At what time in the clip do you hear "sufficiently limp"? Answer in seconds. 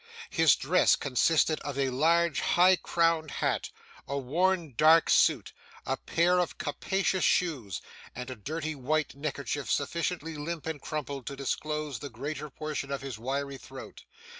9.71-10.65